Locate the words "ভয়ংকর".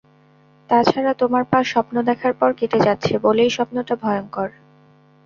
3.95-4.49